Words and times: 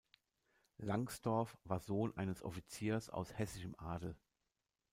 Langsdorff 0.79 1.59
war 1.63 1.79
Sohn 1.79 2.17
eines 2.17 2.41
Offiziers 2.41 3.11
aus 3.11 3.37
hessischem 3.37 3.75
Adel. 3.77 4.15